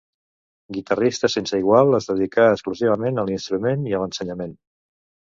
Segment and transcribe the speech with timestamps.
[0.75, 4.57] Guitarrista sense igual, es dedicà exclusivament a l'instrument i a l'ensenyament.